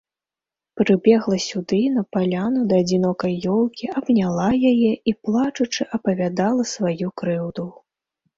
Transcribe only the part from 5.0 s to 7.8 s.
і, плачучы, апавядала сваю крыўду.